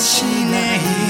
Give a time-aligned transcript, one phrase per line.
[0.00, 1.09] しない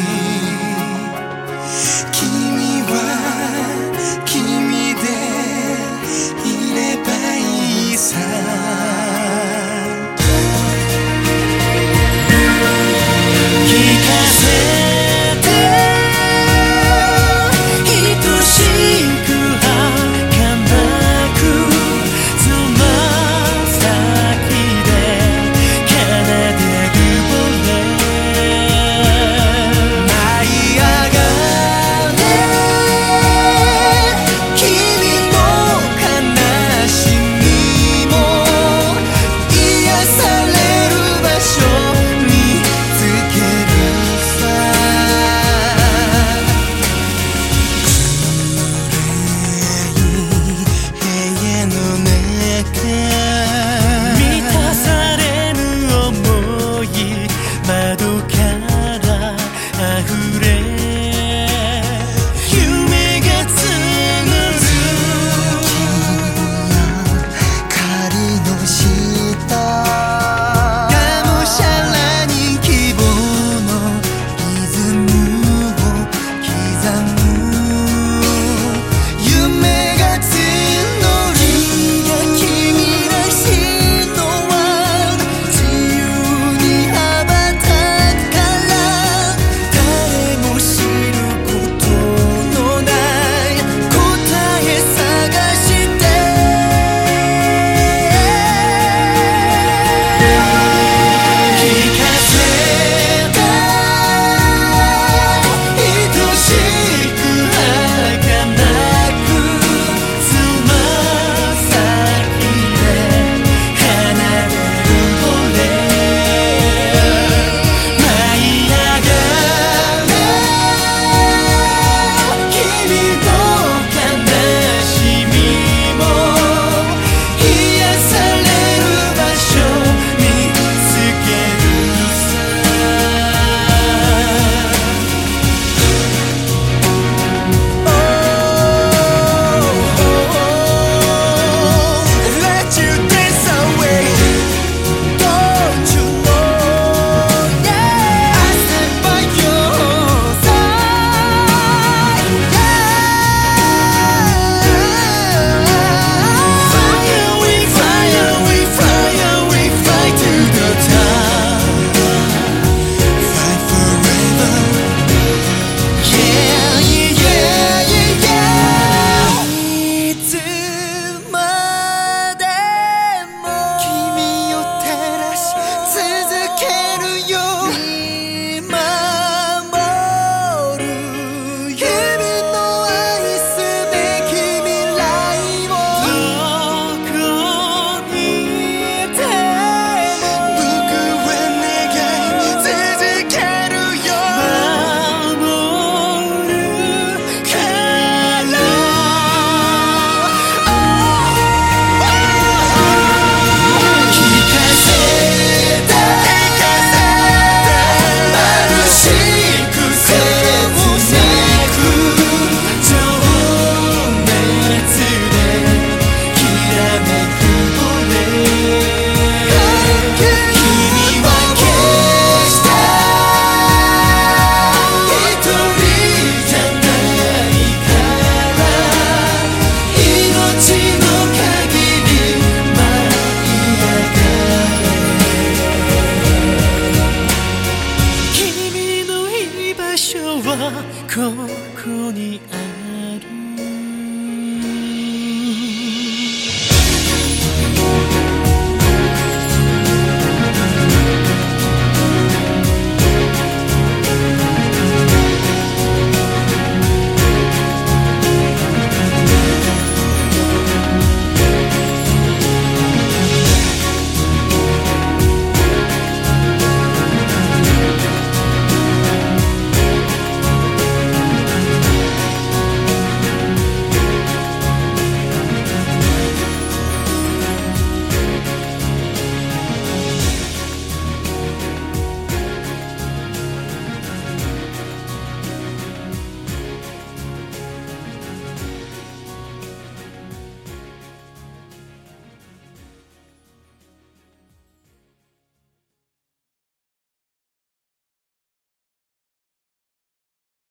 [100.20, 100.49] Thank.